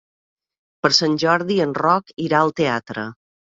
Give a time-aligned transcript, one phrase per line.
[0.85, 3.07] Per Sant Jordi en Roc irà al teatre.